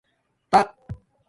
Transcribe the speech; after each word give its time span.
تَق 0.51 0.71